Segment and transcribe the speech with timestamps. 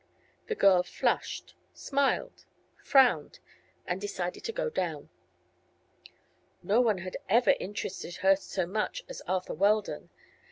[0.47, 2.45] The girl flushed, smiled,
[2.83, 3.37] frowned,
[3.85, 5.09] and decided to go down.
[6.63, 10.09] No one had ever interested her so much as Arthur Weldon.